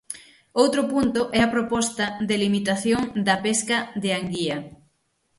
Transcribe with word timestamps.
Outro 0.61 0.81
punto 0.93 1.21
é 1.37 1.39
a 1.43 1.51
proposta 1.55 2.05
de 2.27 2.35
limitación 2.43 3.01
da 3.27 3.35
pesca 3.45 3.77
de 4.03 4.09
anguía. 4.19 4.57